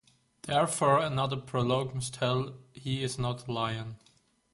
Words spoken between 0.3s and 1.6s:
Therefore another